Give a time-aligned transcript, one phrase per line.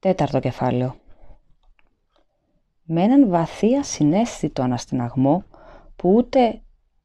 [0.00, 0.96] Τέταρτο κεφάλαιο.
[2.82, 5.44] Με έναν βαθύ συνέστητο αναστηναγμό
[5.96, 6.60] που ούτε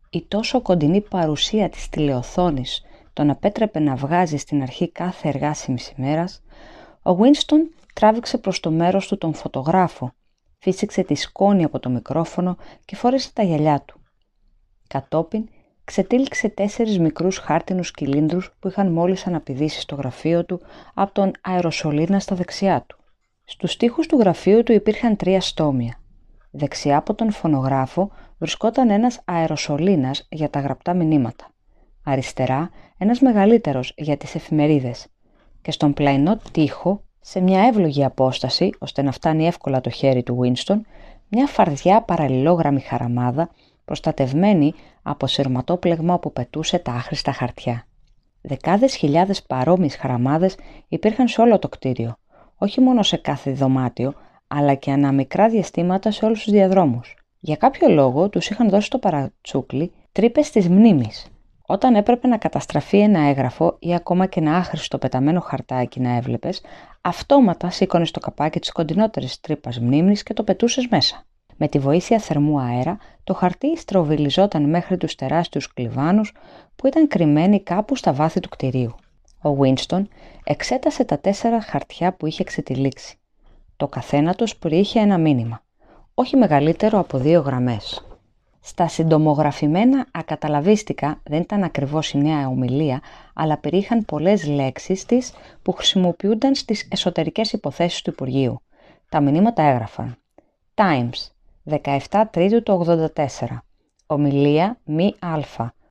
[0.09, 6.43] η τόσο κοντινή παρουσία της τηλεοθόνης τον απέτρεπε να βγάζει στην αρχή κάθε εργάσιμης ημέρας,
[7.03, 7.59] ο Winston
[7.93, 10.11] τράβηξε προς το μέρος του τον φωτογράφο,
[10.57, 13.99] φύσηξε τη σκόνη από το μικρόφωνο και φόρεσε τα γυαλιά του.
[14.87, 15.49] Κατόπιν
[15.85, 20.61] ξετύλιξε τέσσερις μικρούς χάρτινους κυλίνδρους που είχαν μόλις αναπηδήσει στο γραφείο του
[20.93, 22.97] από τον αεροσολίνα στα δεξιά του.
[23.43, 25.99] Στους τοίχους του γραφείου του υπήρχαν τρία στόμια.
[26.51, 31.47] Δεξιά από τον φωνογράφο βρισκόταν ένας αεροσολίνας για τα γραπτά μηνύματα.
[32.03, 35.07] Αριστερά ένας μεγαλύτερος για τις εφημερίδες.
[35.61, 40.39] Και στον πλαϊνό τοίχο, σε μια εύλογη απόσταση, ώστε να φτάνει εύκολα το χέρι του
[40.41, 40.79] Winston,
[41.27, 43.49] μια φαρδιά παραλληλόγραμμη χαραμάδα
[43.85, 47.87] προστατευμένη από σειρματόπλεγμα που πετούσε τα άχρηστα χαρτιά.
[48.41, 50.55] Δεκάδες χιλιάδες παρόμοιες χαραμάδες
[50.87, 52.15] υπήρχαν σε όλο το κτίριο,
[52.57, 54.13] όχι μόνο σε κάθε δωμάτιο,
[54.47, 57.15] αλλά και ανά μικρά διαστήματα σε όλους τους διαδρόμους.
[57.39, 61.27] Για κάποιο λόγο τους είχαν δώσει το παρατσούκλι τρύπες της μνήμης.
[61.67, 66.61] Όταν έπρεπε να καταστραφεί ένα έγγραφο ή ακόμα και ένα άχρηστο πεταμένο χαρτάκι να έβλεπες,
[67.01, 71.25] αυτόματα σήκωνες το καπάκι της κοντινότερης τρύπας μνήμης και το πετούσες μέσα.
[71.57, 76.33] Με τη βοήθεια θερμού αέρα, το χαρτί στροβιλιζόταν μέχρι τους τεράστιους κλιβάνους
[76.75, 78.95] που ήταν κρυμμένοι κάπου στα βάθη του κτηρίου.
[79.41, 80.01] Ο Winston
[80.43, 83.17] εξέτασε τα τέσσερα χαρτιά που είχε ξετυλίξει.
[83.77, 85.61] Το καθένα τους περιείχε ένα μήνυμα,
[86.13, 88.05] όχι μεγαλύτερο από δύο γραμμές.
[88.59, 93.01] Στα συντομογραφημένα ακαταλαβίστικα δεν ήταν ακριβώς η νέα ομιλία,
[93.33, 98.61] αλλά περιείχαν πολλές λέξεις της που χρησιμοποιούνταν στις εσωτερικές υποθέσεις του Υπουργείου.
[99.09, 100.17] Τα μηνύματα έγραφαν
[100.75, 101.34] Times,
[101.69, 102.85] 17 Τρίτου του
[103.15, 103.29] 84.
[104.05, 105.39] Ομιλία μη α.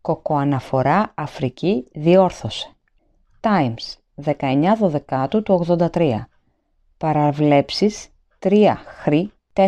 [0.00, 2.69] Κοκοαναφορά Αφρική διόρθωσε.
[3.41, 6.20] Times 19 Δωδεκάτου του 83.
[6.97, 8.08] Παραβλέψεις
[8.39, 9.12] 3 Χρ
[9.52, 9.67] 4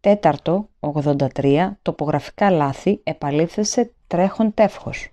[0.00, 5.08] Τέταρτο 83 τοπογραφικά λάθη επαλήθευσε τρέχον τεύχος.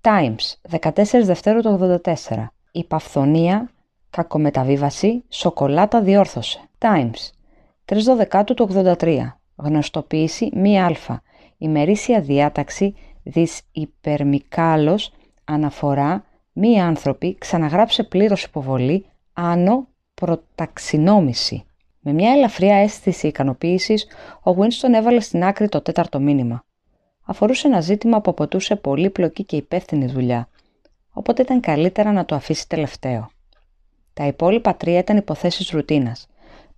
[0.00, 0.90] Times 14
[1.24, 2.46] Δευτέρου του 84.
[2.72, 3.70] Υπαυθονία,
[4.10, 6.60] κακομεταβίβαση, σοκολάτα διόρθωσε.
[6.78, 7.37] Times
[7.90, 8.68] 3 Δωδεκάτου του
[8.98, 9.18] 83.
[9.56, 10.92] Γνωστοποίηση μη α.
[11.58, 15.12] Ημερήσια διάταξη δις υπερμικάλος
[15.44, 21.64] αναφορά μη άνθρωποι ξαναγράψε πλήρως υποβολή άνω προταξινόμηση.
[22.00, 24.06] Με μια ελαφριά αίσθηση ικανοποίησης,
[24.42, 26.64] ο Winston έβαλε στην άκρη το τέταρτο μήνυμα.
[27.24, 30.48] Αφορούσε ένα ζήτημα που αποτούσε πολύπλοκη και υπεύθυνη δουλειά,
[31.12, 33.30] οπότε ήταν καλύτερα να το αφήσει τελευταίο.
[34.14, 36.26] Τα υπόλοιπα τρία ήταν υποθέσεις ρουτίνας,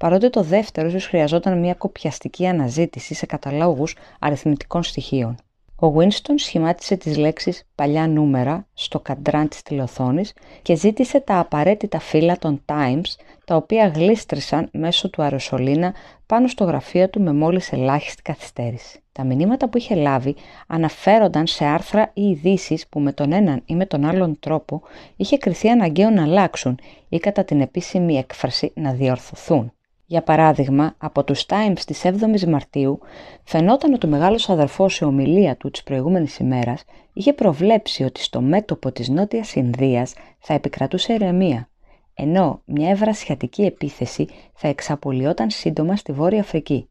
[0.00, 5.37] παρότι το δεύτερο ίσως χρειαζόταν μια κοπιαστική αναζήτηση σε καταλόγους αριθμητικών στοιχείων.
[5.83, 11.99] Ο Winston σχημάτισε τις λέξεις «παλιά νούμερα» στο καντράν της τηλεοθόνης και ζήτησε τα απαραίτητα
[11.99, 13.05] φύλλα των Times,
[13.44, 15.94] τα οποία γλίστρησαν μέσω του αεροσολίνα
[16.27, 19.00] πάνω στο γραφείο του με μόλις ελάχιστη καθυστέρηση.
[19.12, 20.34] Τα μηνύματα που είχε λάβει
[20.66, 24.83] αναφέρονταν σε άρθρα ή ειδήσει που με τον έναν ή με τον άλλον τρόπο
[25.16, 26.78] είχε κριθεί αναγκαίο να αλλάξουν
[27.09, 29.72] ή κατά την επίσημη έκφραση να διορθωθούν.
[30.10, 32.98] Για παράδειγμα, από τους Times της 7ης Μαρτίου
[33.44, 38.41] φαινόταν ότι ο μεγάλος αδερφός σε ομιλία του της προηγούμενης ημέρας είχε προβλέψει ότι στο
[38.41, 41.69] μέτωπο της Νότιας Ινδίας θα επικρατούσε ηρεμία,
[42.15, 46.88] ενώ μια ευρασιατική επίθεση θα εξαπολυόταν σύντομα στη Βόρεια Αφρική.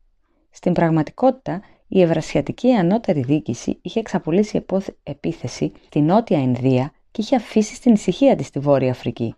[0.50, 4.66] Στην πραγματικότητα, η ευρασιατική ανώτερη διοίκηση είχε εξαπολύσει
[5.03, 9.36] επίθεση στη Νότια Ινδία και είχε αφήσει στην ησυχία της στη Βόρεια Αφρική.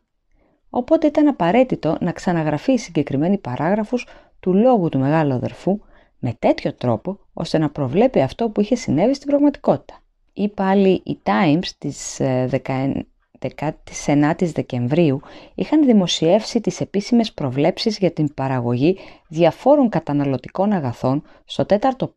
[0.73, 4.07] Οπότε ήταν απαραίτητο να ξαναγραφεί η συγκεκριμένη παράγραφος
[4.39, 5.79] του λόγου του μεγάλου αδερφού
[6.19, 10.01] με τέτοιο τρόπο ώστε να προβλέπει αυτό που είχε συνέβη στην πραγματικότητα.
[10.33, 13.71] Ή πάλι οι Times της 19
[14.05, 15.21] ε, Δεκεμβρίου
[15.55, 22.13] είχαν δημοσιεύσει τις επίσημες προβλέψεις για την παραγωγή διαφόρων καταναλωτικών αγαθών στο τέταρτο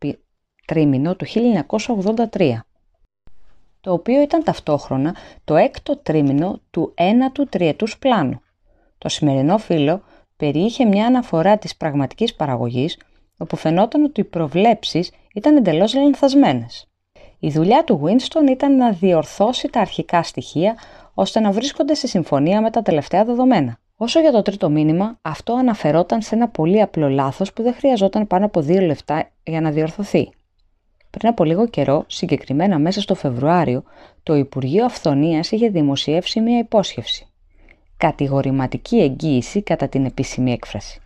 [0.65, 1.25] τρίμηνο του
[2.31, 2.57] 1983
[3.85, 8.41] το οποίο ήταν ταυτόχρονα το έκτο τρίμηνο του ένατου τριετούς πλάνου.
[9.05, 10.01] Το σημερινό φύλλο
[10.37, 12.97] περιείχε μια αναφορά της πραγματικής παραγωγής,
[13.37, 16.87] όπου φαινόταν ότι οι προβλέψεις ήταν εντελώς λανθασμένες.
[17.39, 20.77] Η δουλειά του Winston ήταν να διορθώσει τα αρχικά στοιχεία,
[21.13, 23.77] ώστε να βρίσκονται σε συμφωνία με τα τελευταία δεδομένα.
[23.95, 28.27] Όσο για το τρίτο μήνυμα, αυτό αναφερόταν σε ένα πολύ απλό λάθος που δεν χρειαζόταν
[28.27, 30.29] πάνω από δύο λεπτά για να διορθωθεί.
[31.09, 33.83] Πριν από λίγο καιρό, συγκεκριμένα μέσα στο Φεβρουάριο,
[34.23, 37.29] το Υπουργείο Αυθονίας είχε δημοσιεύσει μια υπόσχευση
[38.05, 40.99] κατηγορηματική εγγύηση κατά την επίσημη έκφραση.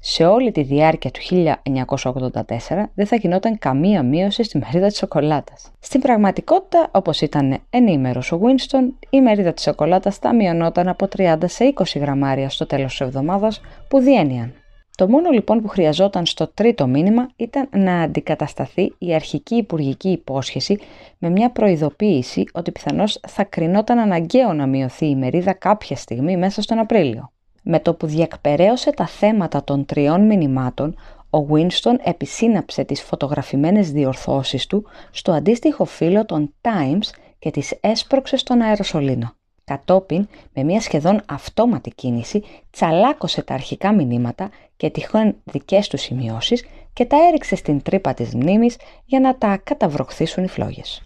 [0.00, 5.70] σε όλη τη διάρκεια του 1984 δεν θα γινόταν καμία μείωση στη μερίδα της σοκολάτας.
[5.80, 11.36] Στην πραγματικότητα, όπως ήταν ενήμερος ο Winston, η μερίδα της σοκολάτας θα μειωνόταν από 30
[11.44, 14.54] σε 20 γραμμάρια στο τέλος της εβδομάδας που διένυαν.
[14.96, 20.78] Το μόνο λοιπόν που χρειαζόταν στο τρίτο μήνυμα ήταν να αντικατασταθεί η αρχική υπουργική υπόσχεση
[21.18, 26.62] με μια προειδοποίηση ότι πιθανώς θα κρινόταν αναγκαίο να μειωθεί η μερίδα κάποια στιγμή μέσα
[26.62, 27.32] στον Απρίλιο.
[27.62, 30.96] Με το που διακπεραίωσε τα θέματα των τριών μηνυμάτων,
[31.30, 37.08] ο Winston επισύναψε τις φωτογραφημένες διορθώσεις του στο αντίστοιχο φύλλο των Times
[37.38, 39.34] και τις έσπρωξε στον αεροσολίνο.
[39.64, 46.64] Κατόπιν, με μια σχεδόν αυτόματη κίνηση, τσαλάκωσε τα αρχικά μηνύματα και τυχόν δικές του σημειώσεις
[46.92, 51.02] και τα έριξε στην τρύπα της μνήμης για να τα καταβροχθήσουν οι φλόγες.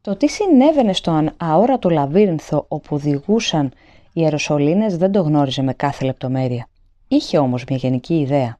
[0.00, 3.72] Το τι συνέβαινε στο αόρατο λαβύρινθο όπου οδηγούσαν
[4.12, 6.68] οι αεροσολίνες δεν το γνώριζε με κάθε λεπτομέρεια.
[7.08, 8.58] Είχε όμως μια γενική ιδέα.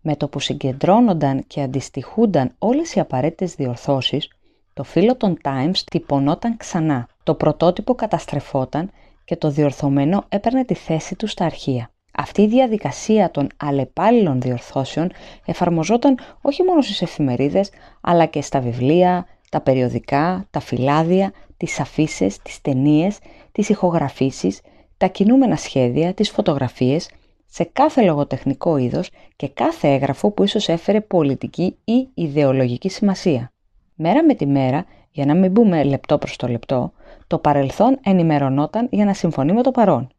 [0.00, 4.28] Με το που συγκεντρώνονταν και αντιστοιχούνταν όλες οι απαραίτητες διορθώσεις,
[4.72, 8.90] το φύλλο των Times τυπωνόταν ξανά, το πρωτότυπο καταστρεφόταν
[9.24, 11.90] και το διορθωμένο έπαιρνε τη θέση του στα αρχεία.
[12.12, 15.10] Αυτή η διαδικασία των αλλεπάλληλων διορθώσεων
[15.44, 17.70] εφαρμοζόταν όχι μόνο στις εφημερίδες,
[18.00, 23.18] αλλά και στα βιβλία, τα περιοδικά, τα φυλάδια, τις αφήσεις, τις ταινίες,
[23.52, 24.60] τις ηχογραφήσεις,
[24.96, 27.10] τα κινούμενα σχέδια, τις φωτογραφίες,
[27.46, 33.52] σε κάθε λογοτεχνικό είδος και κάθε έγγραφο που ίσως έφερε πολιτική ή ιδεολογική σημασία.
[33.94, 36.92] Μέρα με τη μέρα, για να μην μπούμε λεπτό προς το λεπτό,
[37.26, 40.11] το παρελθόν ενημερωνόταν για να συμφωνεί με το παρόν.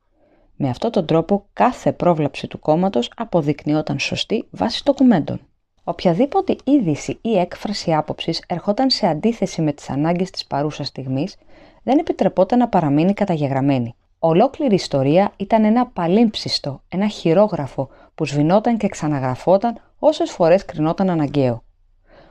[0.56, 5.40] Με αυτόν τον τρόπο κάθε πρόβλαψη του κόμματος αποδεικνυόταν σωστή βάσει ντοκουμέντων.
[5.84, 11.36] Οποιαδήποτε είδηση ή έκφραση άποψης ερχόταν σε αντίθεση με τις ανάγκες της παρούσας στιγμής,
[11.84, 13.96] δεν επιτρεπόταν να παραμείνει καταγεγραμμένη.
[14.20, 21.64] Ολόκληρη ιστορία ήταν ένα παλίμψιστο, ένα χειρόγραφο που σβηνόταν και ξαναγραφόταν όσες φορές κρινόταν αναγκαίο.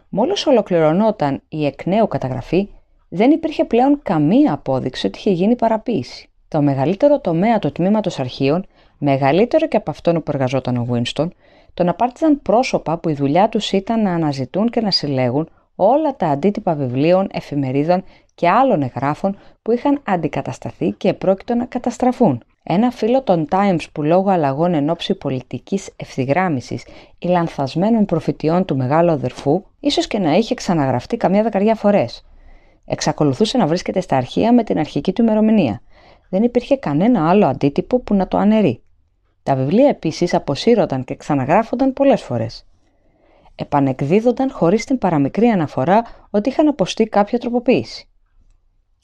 [0.08, 2.68] Μόλις ολοκληρωνόταν η εκ νέου καταγραφή,
[3.08, 6.31] δεν υπήρχε πλέον καμία απόδειξη ότι είχε γίνει παραποίηση.
[6.52, 8.66] Το μεγαλύτερο τομέα του τμήματος αρχείων,
[8.98, 11.28] μεγαλύτερο και από αυτόν που εργαζόταν ο Winston,
[11.74, 16.26] τον απάρτιζαν πρόσωπα που η δουλειά τους ήταν να αναζητούν και να συλλέγουν όλα τα
[16.26, 18.04] αντίτυπα βιβλίων, εφημερίδων
[18.34, 22.42] και άλλων εγγράφων που είχαν αντικατασταθεί και πρόκειτο να καταστραφούν.
[22.62, 26.84] Ένα φύλλο των Times που λόγω αλλαγών εν ώψη πολιτικής ευθυγράμμισης
[27.18, 32.26] ή λανθασμένων προφητιών του μεγάλου αδερφού, ίσως και να είχε ξαναγραφτεί καμιά δεκαριά φορές.
[32.84, 35.80] Εξακολουθούσε να βρίσκεται στα αρχεία με την αρχική του ημερομηνία.
[36.32, 38.82] Δεν υπήρχε κανένα άλλο αντίτυπο που να το αναιρεί.
[39.42, 42.66] Τα βιβλία επίσης αποσύρωταν και ξαναγράφονταν πολλές φορές.
[43.54, 48.08] Επανεκδίδονταν χωρίς την παραμικρή αναφορά ότι είχαν αποστεί κάποια τροποποίηση.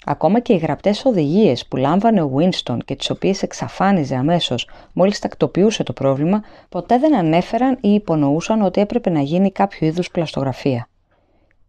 [0.05, 5.19] Ακόμα και οι γραπτές οδηγίες που λάμβανε ο Winston και τις οποίες εξαφάνιζε αμέσως μόλις
[5.19, 10.89] τακτοποιούσε το πρόβλημα, ποτέ δεν ανέφεραν ή υπονοούσαν ότι έπρεπε να γίνει κάποιο είδους πλαστογραφία.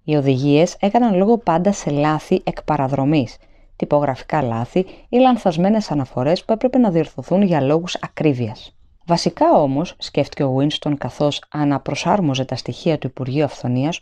[0.04, 3.38] Οι οδηγίες έκαναν λόγο πάντα σε λάθη εκ παραδρομής,
[3.80, 8.76] τυπογραφικά λάθη ή λανθασμένες αναφορές που έπρεπε να διορθωθούν για λόγους ακρίβειας.
[9.06, 14.00] Βασικά όμως, σκέφτηκε ο Winston καθώς αναπροσάρμοζε τα στοιχεία του Υπουργείου Αυθονίας,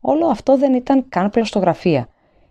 [0.00, 2.08] όλο αυτό δεν ήταν καν πλαστογραφία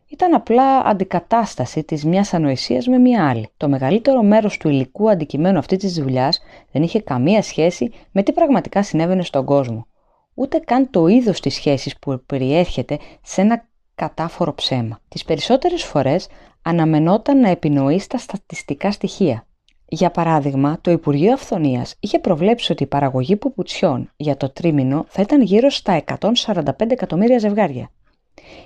[0.09, 3.49] ήταν απλά αντικατάσταση της μιας ανοησίας με μια άλλη.
[3.57, 6.41] Το μεγαλύτερο μέρος του υλικού αντικειμένου αυτής της δουλειάς
[6.71, 9.87] δεν είχε καμία σχέση με τι πραγματικά συνέβαινε στον κόσμο.
[10.33, 13.65] Ούτε καν το είδος της σχέσης που περιέρχεται σε ένα
[13.95, 14.99] κατάφορο ψέμα.
[15.07, 16.27] Τις περισσότερες φορές
[16.67, 19.45] αναμενόταν να επινοεί στα στατιστικά στοιχεία.
[19.85, 25.21] Για παράδειγμα, το Υπουργείο Αυθονίας είχε προβλέψει ότι η παραγωγή πουπουτσιών για το τρίμηνο θα
[25.21, 27.89] ήταν γύρω στα 145 εκατομμύρια ζευγάρια.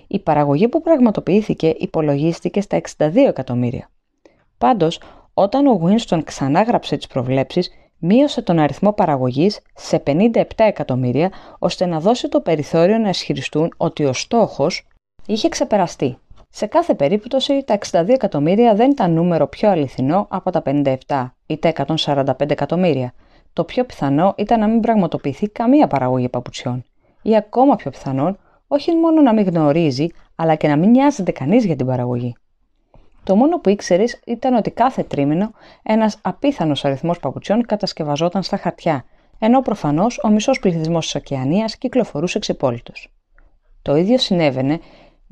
[0.08, 3.89] Η παραγωγή που πραγματοποιήθηκε υπολογίστηκε στα 62 εκατομμύρια.
[4.58, 5.01] Πάντως,
[5.34, 11.86] όταν ο Winston ξανά γράψε τις προβλέψεις, μείωσε τον αριθμό παραγωγής σε 57 εκατομμύρια, ώστε
[11.86, 14.88] να δώσει το περιθώριο να ισχυριστούν ότι ο στόχος
[15.25, 16.17] είχε ξεπεραστεί.
[16.53, 20.96] Σε κάθε περίπτωση, τα 62 εκατομμύρια δεν ήταν νούμερο πιο αληθινό από τα 57
[21.46, 21.74] ή τα
[22.05, 23.13] 145 εκατομμύρια.
[23.53, 26.84] Το πιο πιθανό ήταν να μην πραγματοποιηθεί καμία παραγωγή παπουτσιών.
[27.22, 31.65] Ή ακόμα πιο πιθανόν, όχι μόνο να μην γνωρίζει, αλλά και να μην νοιάζεται κανείς
[31.65, 32.36] για την παραγωγή.
[33.24, 35.51] Το μόνο που ήξερε ήταν ότι κάθε τρίμηνο
[35.84, 39.05] ένας απίθανος αριθμός παπουτσιών κατασκευαζόταν στα χαρτιά,
[39.39, 42.93] ενώ προφανώς ο μισός πληθυσμός της Οκεανίας κυκλοφορούσε ξεπόλυτο.
[43.81, 44.79] Το ίδιο συνέβαινε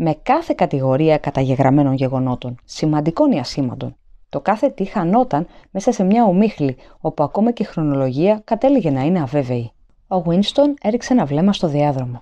[0.02, 3.96] με κάθε κατηγορία καταγεγραμμένων γεγονότων, σημαντικών ή ασήμαντων.
[4.30, 9.02] Το κάθε τι χανόταν μέσα σε μια ομίχλη, όπου ακόμα και η χρονολογία κατέληγε να
[9.02, 9.72] είναι αβέβαιη.
[10.08, 12.22] Ο Winston έριξε ένα βλέμμα στο διάδρομο.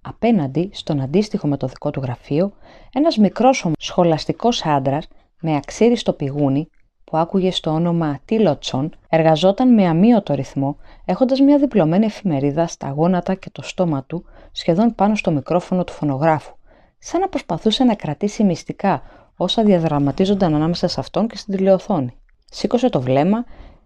[0.00, 2.52] Απέναντι, στον αντίστοιχο με το δικό του γραφείο,
[2.92, 5.08] ένας μικρός σχολαστικός άντρας
[5.40, 6.68] με αξίριστο πηγούνι,
[7.04, 13.34] που άκουγε στο όνομα Τίλοτσον, εργαζόταν με αμύωτο ρυθμό, έχοντας μια διπλωμένη εφημερίδα στα γόνατα
[13.34, 16.55] και το στόμα του, σχεδόν πάνω στο μικρόφωνο του φωνογράφου,
[17.08, 19.02] σαν να προσπαθούσε να κρατήσει μυστικά
[19.36, 22.14] όσα διαδραματίζονταν ανάμεσα σε αυτόν και στην τηλεοθόνη.
[22.50, 23.44] Σήκωσε το βλέμμα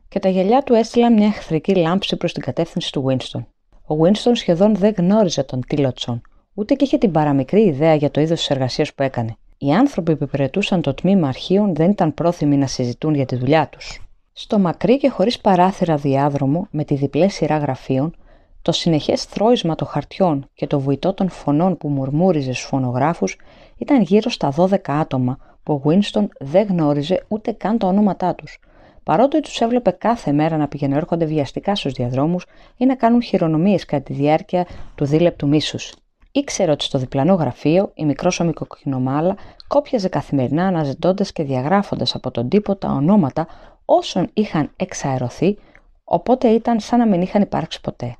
[0.09, 3.45] και τα γυαλιά του έστειλαν μια εχθρική λάμψη προς την κατεύθυνση του Winston.
[3.87, 6.23] Ο Winston σχεδόν δεν γνώριζε τον Τίλοτσον,
[6.55, 9.37] ούτε και είχε την παραμικρή ιδέα για το είδος της εργασίας που έκανε.
[9.59, 13.69] Οι άνθρωποι που υπηρετούσαν το τμήμα αρχείων δεν ήταν πρόθυμοι να συζητούν για τη δουλειά
[13.69, 14.03] τους.
[14.33, 18.15] Στο μακρύ και χωρίς παράθυρα διάδρομο, με τη διπλέ σειρά γραφείων,
[18.63, 23.37] το συνεχές θρόισμα των χαρτιών και το βουητό των φωνών που μουρμούριζε στους φωνογράφους
[23.77, 28.59] ήταν γύρω στα 12 άτομα που ο Winston δεν γνώριζε ούτε καν τα ονόματά τους,
[29.03, 33.85] παρότι τους έβλεπε κάθε μέρα να πηγαίνουν έρχονται βιαστικά στους διαδρόμους ή να κάνουν χειρονομίες
[33.85, 35.95] κατά τη διάρκεια του δίλεπτου μίσους.
[36.33, 39.37] Ήξερε ότι στο διπλανό γραφείο η μικρόσωμη κοκκινομάλα
[39.67, 43.47] κόπιαζε καθημερινά αναζητώντας και διαγράφοντας από τον τύπο τα ονόματα
[43.85, 45.59] όσων είχαν εξαερωθεί,
[46.05, 48.17] οπότε ήταν σαν να μην είχαν υπάρξει ποτέ.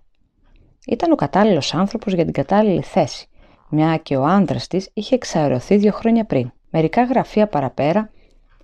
[0.91, 3.29] Ήταν ο κατάλληλος άνθρωπος για την κατάλληλη θέση,
[3.69, 6.53] μια και ο άντρας της είχε εξαερωθεί δύο χρόνια πριν.
[6.71, 8.11] Μερικά γραφεία παραπέρα,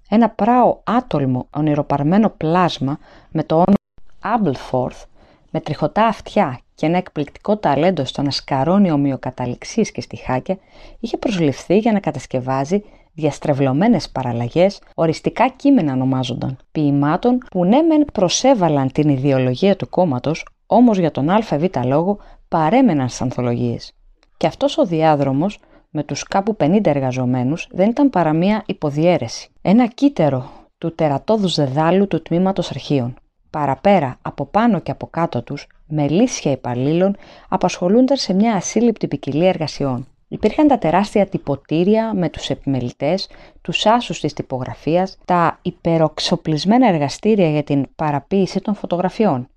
[0.08, 2.98] ένα πράο άτολμο ονειροπαρμένο πλάσμα
[3.30, 3.76] με το όνομα
[4.22, 5.04] Abbleforth,
[5.50, 10.58] με τριχωτά αυτιά και ένα εκπληκτικό ταλέντο στο να σκαρώνει ομοιοκαταληξίες και στιχάκια,
[11.00, 18.92] είχε προσληφθεί για να κατασκευάζει διαστρεβλωμένες παραλλαγές, οριστικά κείμενα ονομάζονταν, ποιημάτων που ναι μεν προσέβαλαν
[18.92, 22.18] την ιδεολογία του κόμματος, όμως για τον ΑΒ λόγο
[22.48, 23.92] παρέμεναν στις ανθολογίες.
[24.36, 25.58] Και αυτός ο διάδρομος
[25.90, 29.48] με τους κάπου 50 εργαζομένους δεν ήταν παρά μία υποδιέρεση.
[29.62, 33.14] Ένα κύτταρο του τερατώδους δεδάλου του τμήματος αρχείων.
[33.50, 37.16] Παραπέρα, από πάνω και από κάτω τους, μελίσια υπαλλήλων
[37.48, 40.06] απασχολούνταν σε μια ασύλληπτη ποικιλία εργασιών.
[40.28, 43.28] Υπήρχαν τα τεράστια τυποτήρια με τους επιμελητές,
[43.60, 49.48] τους άσους της τυπογραφίας, τα υπεροξοπλισμένα εργαστήρια για την παραποίηση των φωτογραφιών.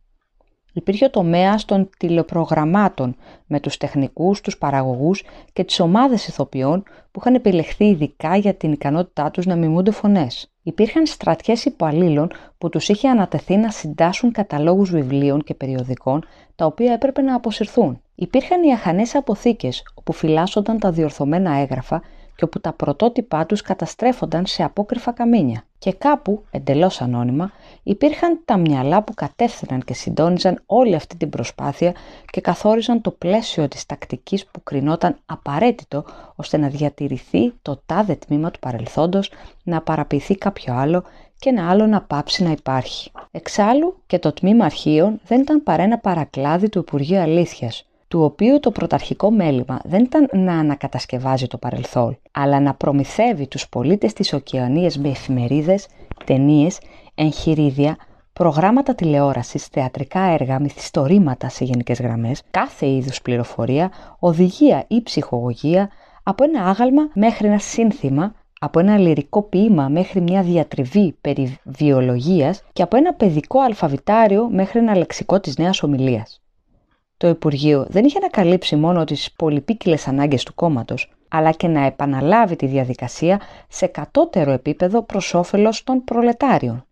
[0.74, 5.24] Υπήρχε ο τομέας των τηλεπρογραμμάτων με τους τεχνικούς, τους παραγωγούς
[5.54, 10.52] και τις ομάδες ηθοποιών που είχαν επιλεχθεί ειδικά για την ικανότητά τους να μιμούνται φωνές.
[10.64, 16.94] Υπήρχαν στρατιές υπαλλήλων που τους είχε ανατεθεί να συντάσσουν καταλόγους βιβλίων και περιοδικών τα οποία
[16.94, 18.02] έπρεπε να αποσυρθούν.
[18.16, 22.02] Υπήρχαν οι αχανές αποθήκες όπου φυλάσσονταν τα διορθωμένα έγγραφα
[22.40, 25.64] και όπου τα πρωτότυπά τους καταστρέφονταν σε απόκρυφα καμίνια.
[25.78, 27.52] Και κάπου, εντελώς ανώνυμα,
[27.84, 31.94] υπήρχαν τα μυαλά που κατεύθυναν και συντόνιζαν όλη αυτή την προσπάθεια
[32.26, 36.06] και καθόριζαν το πλαίσιο της τακτικής που κρινόταν απαραίτητο
[36.36, 39.32] ώστε να διατηρηθεί το τάδε τμήμα του παρελθόντος,
[39.64, 41.04] να παραποιηθεί κάποιο άλλο
[41.40, 43.12] και ένα άλλο να πάψει να υπάρχει.
[43.32, 48.60] Εξάλλου και το τμήμα αρχείων δεν ήταν παρά ένα παρακλάδι του Υπουργείου Αλήθειας, του οποίου
[48.60, 54.34] το πρωταρχικό μέλημα δεν ήταν να ανακατασκευάζει το παρελθόν, αλλά να προμηθεύει τους πολίτες της
[54.34, 55.88] Οκεανίας με εφημερίδες,
[56.26, 56.80] ταινίες,
[57.16, 57.98] εγχειρίδια,
[58.34, 65.90] προγράμματα τηλεόρασης, θεατρικά έργα, μυθιστορήματα σε γενικές γραμμές, κάθε είδους πληροφορία, οδηγία ή ψυχολογία,
[66.24, 72.64] από ένα άγαλμα μέχρι ένα σύνθημα, από ένα λυρικό ποίημα μέχρι μια διατριβή περί βιολογίας
[72.74, 76.42] και από ένα παιδικό αλφαβητάριο μέχρι ένα λεξικό της νέας ομιλίας
[77.20, 81.86] το Υπουργείο δεν είχε να καλύψει μόνο τις πολυπίκυλες ανάγκες του κόμματος, αλλά και να
[81.86, 86.86] επαναλάβει τη διαδικασία σε κατώτερο επίπεδο προς όφελος των προλετάριων.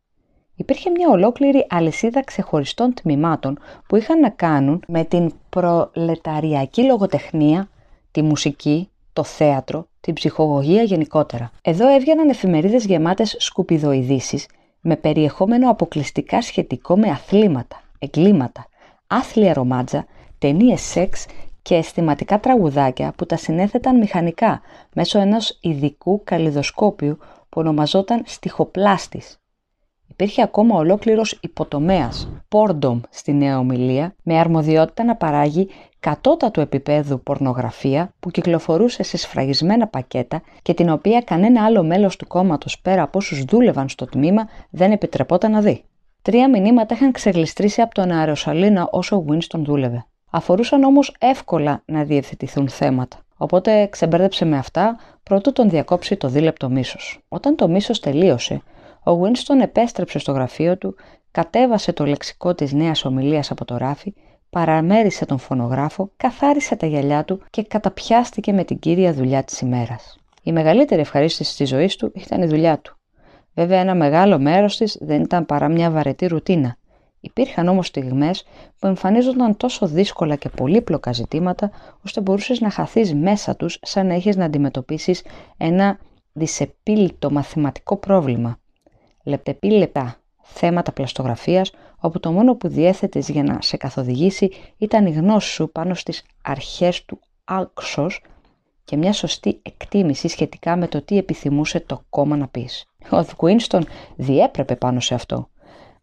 [0.56, 7.70] Υπήρχε μια ολόκληρη αλυσίδα ξεχωριστών τμήματων που είχαν να κάνουν με την προλεταριακή λογοτεχνία,
[8.12, 11.52] τη μουσική, το θέατρο, την ψυχολογία γενικότερα.
[11.62, 14.46] Εδώ έβγαιναν εφημερίδες γεμάτες σκουπιδοειδήσεις
[14.82, 18.68] με περιεχόμενο αποκλειστικά σχετικό με αθλήματα, εγκλήματα,
[19.08, 20.06] άθλια ρομάτζα
[20.38, 21.26] ταινίες σεξ
[21.62, 24.62] και αισθηματικά τραγουδάκια που τα συνέθεταν μηχανικά
[24.94, 27.18] μέσω ενός ειδικού καλλιδοσκόπιου
[27.50, 29.40] που ονομαζόταν στιχοπλάστης.
[30.08, 38.14] Υπήρχε ακόμα ολόκληρος υποτομέας, πόρντομ στη νέα ομιλία, με αρμοδιότητα να παράγει κατώτατου επίπεδου πορνογραφία
[38.20, 43.18] που κυκλοφορούσε σε σφραγισμένα πακέτα και την οποία κανένα άλλο μέλος του κόμματος πέρα από
[43.18, 45.84] όσους δούλευαν στο τμήμα δεν επιτρεπόταν να δει.
[46.22, 50.06] Τρία μηνύματα είχαν ξεγλιστρήσει από τον αεροσαλίνα όσο ο Winston δούλευε.
[50.38, 53.18] Αφορούσαν όμως εύκολα να διευθετηθούν θέματα.
[53.38, 57.20] Οπότε ξεμπέρδεψε με αυτά προτού τον διακόψει το δίλεπτο μίσος.
[57.28, 58.62] Όταν το μίσος τελείωσε,
[59.04, 60.96] ο Winston επέστρεψε στο γραφείο του,
[61.32, 64.14] κατέβασε το λεξικό της νέας ομιλίας από το ράφι,
[64.50, 70.18] παραμέρισε τον φωνογράφο, καθάρισε τα γυαλιά του και καταπιάστηκε με την κύρια δουλειά της ημέρας.
[70.44, 72.98] Η μεγαλύτερη ευχαρίστηση της ζωής του ήταν η δουλειά του.
[73.54, 76.78] Βέβαια, ένα μεγάλο μέρος της δεν ήταν παρά μια βαρετή ρουτίνα,
[77.20, 78.46] Υπήρχαν όμως στιγμές
[78.80, 81.72] που εμφανίζονταν τόσο δύσκολα και πολύπλοκα ζητήματα,
[82.06, 85.24] ώστε μπορούσες να χαθείς μέσα τους σαν να έχεις να αντιμετωπίσεις
[85.58, 86.00] ένα
[86.34, 88.60] δυσεπίλητο μαθηματικό πρόβλημα.
[89.24, 95.50] λεπτεπίλεπτα θέματα πλαστογραφίας, όπου το μόνο που διέθετες για να σε καθοδηγήσει ήταν η γνώση
[95.50, 98.22] σου πάνω στις αρχές του άξος
[98.84, 102.86] και μια σωστή εκτίμηση σχετικά με το τι επιθυμούσε το κόμμα να πεις.
[103.10, 105.50] Ο Κουίνστον διέπρεπε πάνω σε αυτό.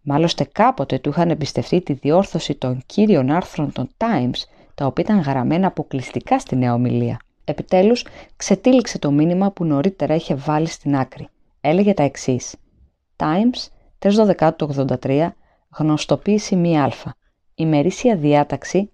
[0.07, 4.43] Μάλωστε κάποτε του είχαν εμπιστευτεί τη διόρθωση των κύριων άρθρων των Times,
[4.75, 7.19] τα οποία ήταν γραμμένα αποκλειστικά στη νέα ομιλία.
[7.45, 8.07] Επιτέλους,
[8.37, 11.29] ξετύλιξε το μήνυμα που νωρίτερα είχε βάλει στην άκρη.
[11.61, 12.55] Έλεγε τα εξής.
[13.17, 13.69] Times,
[13.99, 14.11] 3
[14.59, 15.29] 83,
[15.77, 17.15] γνωστοποίηση μη αλφα.
[17.55, 18.91] Ημερήσια διάταξη,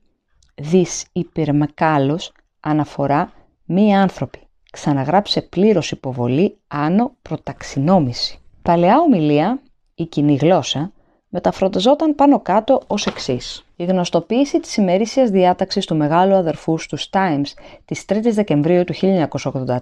[0.55, 3.33] δις υπερμακάλος, αναφορά
[3.65, 4.39] μη άνθρωποι.
[4.73, 8.39] Ξαναγράψε πλήρως υποβολή άνω προταξινόμηση.
[8.63, 9.63] Παλαιά ομιλία,
[9.95, 10.93] η κοινή γλώσσα,
[11.31, 13.65] μεταφροντιζόταν πάνω κάτω ως εξής.
[13.77, 17.53] Η γνωστοποίηση της ημερήσιας διάταξης του μεγάλου αδερφού στους Times
[17.85, 18.95] της 3ης Δεκεμβρίου του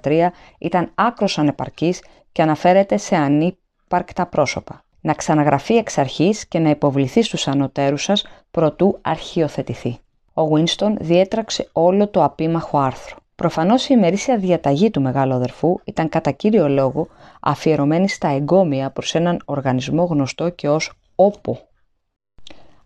[0.02, 2.02] 1983 ήταν άκρος ανεπαρκής
[2.32, 4.82] και αναφέρεται σε ανύπαρκτα πρόσωπα.
[5.00, 9.98] Να ξαναγραφεί εξ αρχής και να υποβληθεί στους ανωτέρους σας προτού αρχιοθετηθεί.
[10.34, 13.16] Ο Winston διέτραξε όλο το απίμαχο άρθρο.
[13.34, 17.08] Προφανώς η ημερήσια διαταγή του μεγάλου αδερφού ήταν κατά κύριο λόγο
[17.40, 21.58] αφιερωμένη στα εγκόμια προς έναν οργανισμό γνωστό και ως όπο.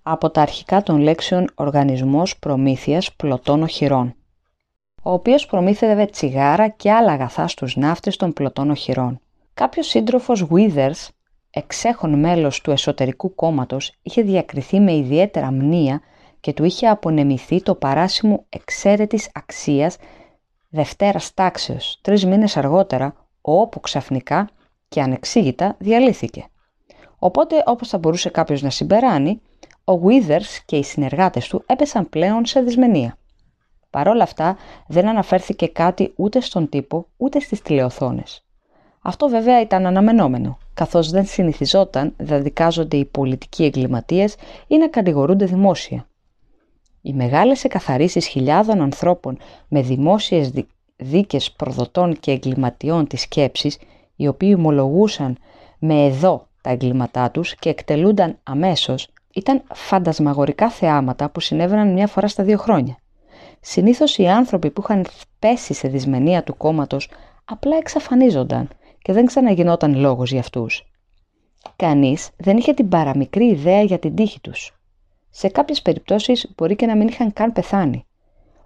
[0.03, 4.15] Από τα αρχικά των λέξεων οργανισμός προμήθειας πλωτών οχυρών,
[5.03, 9.21] ο οποίος προμήθευε τσιγάρα και άλλα αγαθά στους ναύτες των πλωτών οχυρών.
[9.55, 11.09] Κάποιος σύντροφος Withers,
[11.51, 16.01] εξέχον μέλος του εσωτερικού κόμματος, είχε διακριθεί με ιδιαίτερα μνήα
[16.41, 19.97] και του είχε απονεμηθεί το παράσημο εξαίρετης αξίας
[20.69, 24.49] Δευτέρας τάξεως, τρεις μήνες αργότερα, όπου ξαφνικά
[24.89, 26.47] και ανεξήγητα διαλύθηκε.
[27.25, 29.41] Οπότε, όπως θα μπορούσε κάποιος να συμπεράνει,
[29.85, 33.19] ο Withers και οι συνεργάτες του έπεσαν πλέον σε δυσμενία.
[33.91, 38.45] Παρ' όλα αυτά, δεν αναφέρθηκε κάτι ούτε στον τύπο, ούτε στις τηλεοθόνες.
[39.03, 44.35] Αυτό βέβαια ήταν αναμενόμενο, καθώς δεν συνηθιζόταν να δικάζονται οι πολιτικοί εγκληματίες
[44.67, 46.07] ή να κατηγορούνται δημόσια.
[47.03, 49.39] Οι μεγάλες εκαθαρίσεις χιλιάδων ανθρώπων
[49.69, 50.53] με δημόσιες
[50.97, 53.79] δίκες προδοτών και εγκληματιών της σκέψης,
[54.17, 55.37] οι οποίοι ομολογούσαν
[55.79, 62.29] με εδώ τα εγκλήματά τους και εκτελούνταν αμέσως, ήταν φαντασμαγορικά θεάματα που συνέβαιναν μια φορά
[62.29, 62.97] στα δύο χρόνια.
[63.61, 65.07] Συνήθως οι άνθρωποι που είχαν
[65.39, 67.09] πέσει σε δυσμενία του κόμματος
[67.45, 68.69] απλά εξαφανίζονταν
[69.03, 70.87] και δεν ξαναγινόταν λόγος για αυτούς.
[71.77, 74.77] Κανείς δεν είχε την παραμικρή ιδέα για την τύχη τους.
[75.31, 78.05] Σε κάποιες περιπτώσεις μπορεί και να μην είχαν καν πεθάνει.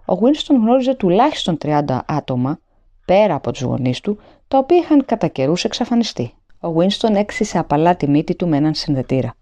[0.05, 2.59] Ο Winston γνώριζε τουλάχιστον 30 άτομα,
[3.05, 6.33] πέρα από τους γονείς του, τα οποία είχαν κατά καιρούς εξαφανιστεί.
[6.59, 9.35] Ο Winston έξισε απαλά τη μύτη του με έναν συνδετήρα.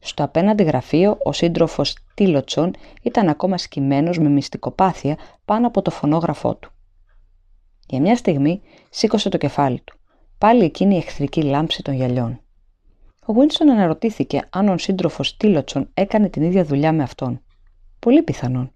[0.00, 6.54] Στο απέναντι γραφείο, ο σύντροφος Τίλοτσον ήταν ακόμα σκυμμένος με μυστικοπάθεια πάνω από το φωνόγραφό
[6.54, 6.72] του.
[7.86, 9.98] Για μια στιγμή σήκωσε το κεφάλι του.
[10.38, 12.40] Πάλι εκείνη η εχθρική λάμψη των γυαλιών.
[13.26, 17.40] Ο Winston αναρωτήθηκε αν ο σύντροφος Τίλοτσον έκανε την ίδια δουλειά με αυτόν.
[17.98, 18.72] Πολύ πιθανόν.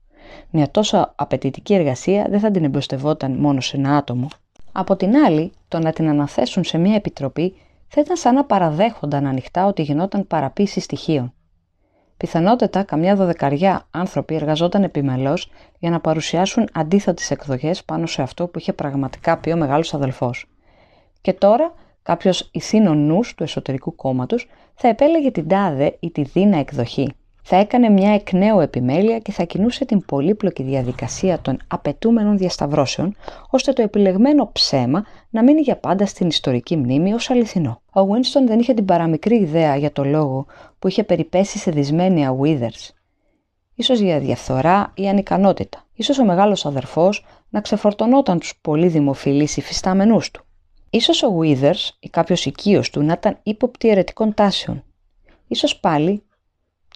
[0.51, 4.29] Μια τόσο απαιτητική εργασία δεν θα την εμπιστευόταν μόνο σε ένα άτομο.
[4.72, 7.55] Από την άλλη, το να την αναθέσουν σε μια επιτροπή
[7.88, 11.33] θα ήταν σαν να παραδέχονταν ανοιχτά ότι γινόταν παραποίηση στοιχείων.
[12.16, 18.59] Πιθανότατα καμιά δωδεκαριά άνθρωποι εργαζόταν επιμελώς για να παρουσιάσουν αντίθετες εκδοχές πάνω σε αυτό που
[18.59, 20.46] είχε πραγματικά πει ο μεγάλος αδελφός.
[21.20, 26.59] Και τώρα κάποιος ηθήνων νους του εσωτερικού κόμματος θα επέλεγε την τάδε ή τη δίνα
[26.59, 27.12] εκδοχή.
[27.51, 33.17] Θα έκανε μια εκ νέου επιμέλεια και θα κινούσε την πολύπλοκη διαδικασία των απαιτούμενων διασταυρώσεων,
[33.51, 37.81] ώστε το επιλεγμένο ψέμα να μείνει για πάντα στην ιστορική μνήμη ως αληθινό.
[37.93, 40.47] Ο Winston δεν είχε την παραμικρή ιδέα για το λόγο
[40.79, 42.91] που είχε περιπέσει σε δυσμένεια Withers.
[43.75, 45.85] Ίσως για διαφθορά ή ανικανότητα.
[45.95, 50.45] Ίσως ο μεγάλος αδερφός να ξεφορτωνόταν τους πολύ δημοφιλείς υφιστάμενούς του.
[50.91, 54.85] Ίσως ο Withers ή κάποιος οικείος του να ήταν ύποπτη αιρετικών τάσεων.
[55.47, 56.23] Ίσως πάλι,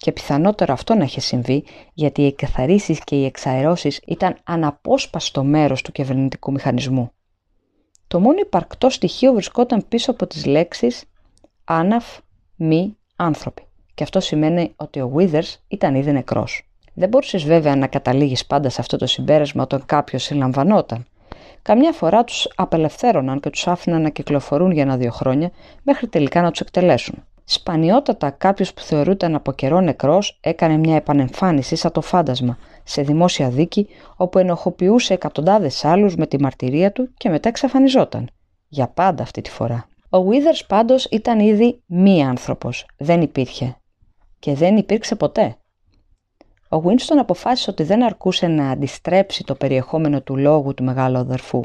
[0.03, 1.63] και πιθανότερο αυτό να είχε συμβεί,
[1.93, 7.11] γιατί οι εκκαθαρίσεις και οι εξαερώσεις ήταν αναπόσπαστο μέρος του κυβερνητικού μηχανισμού.
[8.07, 11.03] Το μόνο υπαρκτό στοιχείο βρισκόταν πίσω από τις λέξεις
[11.63, 12.17] «άναφ,
[12.55, 13.63] μη, άνθρωποι».
[13.93, 16.69] Και αυτό σημαίνει ότι ο Withers ήταν ήδη νεκρός.
[16.93, 21.05] Δεν μπορούσες βέβαια να καταλήγεις πάντα σε αυτό το συμπέρασμα όταν κάποιος συλλαμβανόταν.
[21.61, 25.51] Καμιά φορά τους απελευθέρωναν και τους άφηναν να κυκλοφορούν για ένα-δύο χρόνια
[25.83, 27.23] μέχρι τελικά να τους εκτελέσουν.
[27.45, 33.49] Σπανιότατα κάποιος που θεωρούταν από καιρό νεκρός έκανε μια επανεμφάνιση σαν το φάντασμα σε δημόσια
[33.49, 38.29] δίκη όπου ενοχοποιούσε εκατοντάδες άλλους με τη μαρτυρία του και μετά εξαφανιζόταν.
[38.67, 39.87] Για πάντα αυτή τη φορά.
[40.09, 42.85] Ο Withers πάντως ήταν ήδη μη άνθρωπος.
[42.97, 43.77] Δεν υπήρχε.
[44.39, 45.57] Και δεν υπήρξε ποτέ.
[46.69, 51.63] Ο Winston αποφάσισε ότι δεν αρκούσε να αντιστρέψει το περιεχόμενο του λόγου του μεγάλου αδερφού.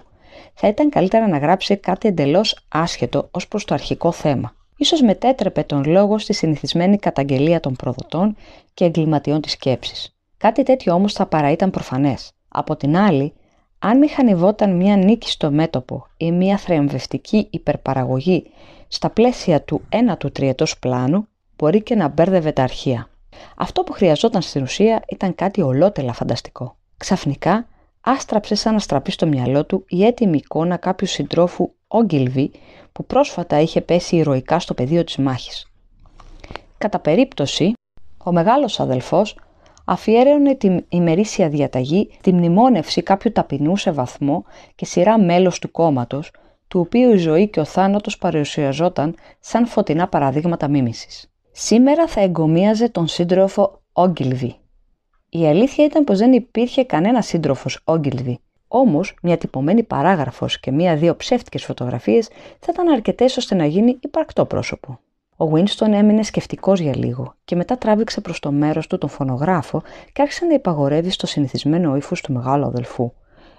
[0.54, 4.56] Θα ήταν καλύτερα να γράψει κάτι εντελώς άσχετο ως προς το αρχικό θέμα.
[4.78, 8.36] Ίσως μετέτρεπε τον λόγο στη συνηθισμένη καταγγελία των προδοτών
[8.74, 10.16] και εγκληματιών της σκέψης.
[10.36, 12.32] Κάτι τέτοιο όμως θα παρά ήταν προφανές.
[12.48, 13.32] Από την άλλη,
[13.78, 18.50] αν μηχανιβόταν μια νίκη στο μέτωπο ή μια θρεμβευτική υπερπαραγωγή
[18.88, 23.08] στα πλαίσια του ένα του τριετός πλάνου, μπορεί και να μπέρδευε τα αρχεία.
[23.56, 26.76] Αυτό που χρειαζόταν στην ουσία ήταν κάτι ολότελα φανταστικό.
[26.96, 27.66] Ξαφνικά,
[28.00, 32.50] άστραψε σαν να στραπεί στο μυαλό του η έτοιμη εικόνα κάποιου συντρόφου Όγκυλβι
[32.92, 35.66] που πρόσφατα είχε πέσει ηρωικά στο πεδίο της μάχης.
[36.78, 37.72] Κατά περίπτωση,
[38.24, 39.36] ο μεγάλος αδελφός
[39.84, 46.30] αφιέρωνε την ημερήσια διαταγή τη μνημόνευση κάποιου ταπεινού σε βαθμό και σειρά μέλος του κόμματος,
[46.68, 51.30] του οποίου η ζωή και ο θάνατος παρουσιαζόταν σαν φωτεινά παραδείγματα μίμησης.
[51.52, 54.56] Σήμερα θα εγκομίαζε τον σύντροφο Όγκυλβι.
[55.28, 61.16] Η αλήθεια ήταν πως δεν υπήρχε κανένας σύντροφος Όγκυλβι, Όμως, μια τυπωμένη παράγραφος και μία-δύο
[61.16, 62.28] ψεύτικες φωτογραφίες
[62.58, 64.98] θα ήταν αρκετές ώστε να γίνει υπαρκτό πρόσωπο.
[65.36, 69.82] Ο Winston έμεινε σκεφτικός για λίγο και μετά τράβηξε προς το μέρος του τον φωνογράφο
[70.12, 73.12] και άρχισε να υπαγορεύει στο συνηθισμένο ύφος του μεγάλου αδελφού.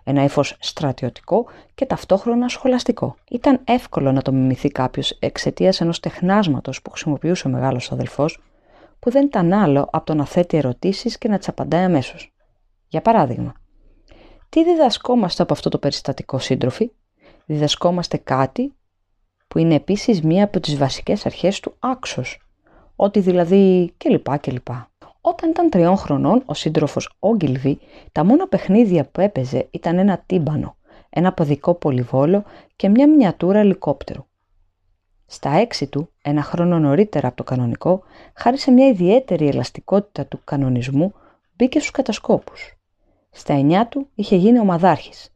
[0.04, 1.46] Ένα ύφος στρατιωτικό
[1.76, 3.16] και ταυτόχρονα σχολαστικό.
[3.30, 8.40] Ήταν εύκολο να το μιμηθεί κάποιος εξαιτίας ενός τεχνάσματος που χρησιμοποιούσε ο μεγάλος αδελφός,
[9.00, 12.34] που δεν ήταν άλλο από το να θέτει ερωτήσεις και να τις απαντάει αμέσως.
[12.88, 13.54] Για παράδειγμα,
[14.50, 16.92] τι διδασκόμαστε από αυτό το περιστατικό σύντροφοι;
[17.46, 18.74] Διδασκόμαστε κάτι
[19.48, 22.42] που είναι επίσης μία από τις βασικές αρχές του άξος.
[22.96, 24.40] Ότι δηλαδή κλπ.
[24.40, 24.68] κλπ.
[25.22, 27.80] Όταν ήταν τριών χρονών, ο σύντροφος Όγκυλβι,
[28.12, 30.76] τα μόνα παιχνίδια που έπαιζε ήταν ένα τύμπανο,
[31.10, 32.44] ένα ποδικό πολυβόλο
[32.76, 34.26] και μια μινιατούρα ελικόπτερου.
[35.26, 40.40] Στα έξι του, ένα χρόνο νωρίτερα από το κανονικό, χάρη σε μια ιδιαίτερη ελαστικότητα του
[40.44, 41.14] κανονισμού,
[41.56, 42.79] μπήκε στους κατασκόπους.
[43.32, 45.32] Στα εννιά του είχε γίνει ομαδάρχης.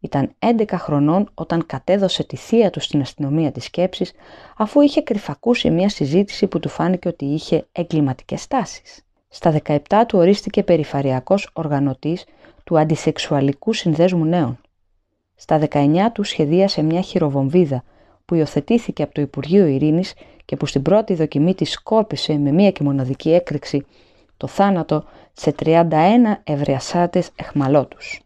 [0.00, 4.12] Ήταν 11 χρονών όταν κατέδωσε τη θεία του στην αστυνομία της σκέψης
[4.56, 9.04] αφού είχε κρυφακούσει μια συζήτηση που του φάνηκε ότι είχε εγκληματικές τάσεις.
[9.28, 9.78] Στα 17
[10.08, 12.24] του ορίστηκε περιφαριακός οργανωτής
[12.64, 14.58] του αντισεξουαλικού συνδέσμου νέων.
[15.34, 17.84] Στα 19 του σχεδίασε μια χειροβομβίδα
[18.24, 22.70] που υιοθετήθηκε από το Υπουργείο Ειρήνης και που στην πρώτη δοκιμή της σκόρπισε με μία
[22.70, 23.86] και μοναδική έκρηξη
[24.36, 25.90] το θάνατο σε 31
[26.44, 28.20] ευρεασάτες εχμαλώτους.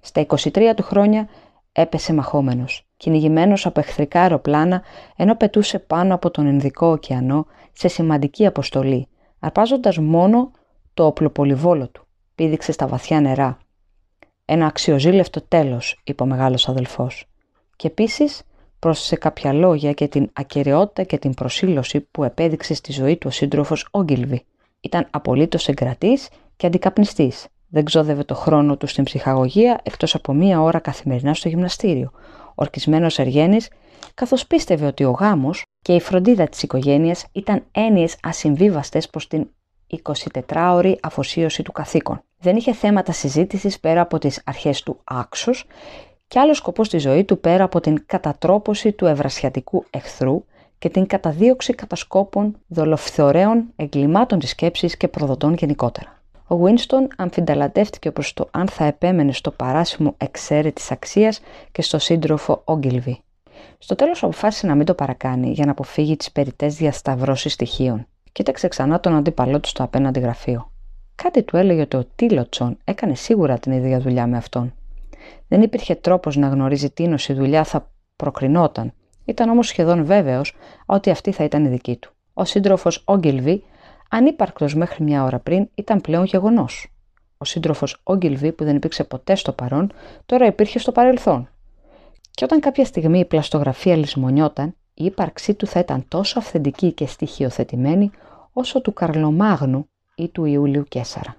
[0.00, 1.28] Στα 23 του χρόνια
[1.72, 4.82] έπεσε μαχόμενος, κυνηγημένος από εχθρικά αεροπλάνα
[5.16, 10.50] ενώ πετούσε πάνω από τον Ινδικό ωκεανό σε σημαντική αποστολή, αρπάζοντας μόνο
[10.94, 13.58] το οπλοπολιβόλο του, πήδηξε στα βαθιά νερά.
[14.44, 17.26] Ένα αξιοζήλευτο τέλος, είπε ο μεγάλος αδελφός.
[17.76, 18.42] Και επίσης
[18.78, 23.30] πρόσθεσε κάποια λόγια και την ακαιρεότητα και την προσήλωση που επέδειξε στη ζωή του ο
[23.30, 24.44] σύντροφος Όγκυλβι.
[24.80, 27.46] Ήταν απολύτως εγκρατής και αντικαπνιστής.
[27.68, 32.10] Δεν ξόδευε το χρόνο του στην ψυχαγωγία εκτός από μία ώρα καθημερινά στο γυμναστήριο.
[32.54, 33.70] Ορκισμένος εργένης,
[34.14, 39.48] καθώς πίστευε ότι ο γάμος και η φροντίδα της οικογένειας ήταν έννοιες ασυμβίβαστες προς την
[39.88, 42.22] 24ωρη αφοσίωση του καθήκον.
[42.38, 45.64] Δεν είχε θέματα συζήτησης πέρα από τις αρχές του άξος
[46.28, 50.44] και άλλος σκοπός στη ζωή του πέρα από την κατατρόπωση του ευρασιατικού εχθρού
[50.78, 56.22] και την καταδίωξη κατασκόπων, δολοφθορέων, εγκλημάτων της σκέψης και προδοτών γενικότερα.
[56.48, 61.40] Ο Winston αμφινταλαντεύτηκε προς το αν θα επέμενε στο παράσιμο εξαίρετης αξίας
[61.72, 63.14] και στο σύντροφο Ogilvy.
[63.78, 68.06] Στο τέλος αποφάσισε να μην το παρακάνει για να αποφύγει τις περιττές διασταυρώσεις στοιχείων.
[68.32, 70.70] Κοίταξε ξανά τον αντίπαλό του στο απέναντι γραφείο.
[71.14, 74.74] Κάτι του έλεγε ότι ο Τίλοτσον έκανε σίγουρα την ίδια δουλειά με αυτόν.
[75.48, 78.92] Δεν υπήρχε τρόπος να γνωρίζει τι η δουλειά θα προκρινόταν
[79.28, 82.12] ήταν όμως σχεδόν βέβαιος ότι αυτή θα ήταν η δική του.
[82.32, 83.64] Ο σύντροφος Όγκελβι,
[84.10, 86.92] ανύπαρκτος μέχρι μια ώρα πριν, ήταν πλέον γεγονός.
[87.38, 89.92] Ο σύντροφος Όγκελβι, που δεν υπήρξε ποτέ στο παρόν,
[90.26, 91.48] τώρα υπήρχε στο παρελθόν.
[92.30, 97.06] Και όταν κάποια στιγμή η πλαστογραφία λησμονιόταν, η ύπαρξή του θα ήταν τόσο αυθεντική και
[97.06, 98.10] στοιχειοθετημένη
[98.52, 101.36] όσο του Καρλομάγνου ή του Ιούλιου Κέσσαρα.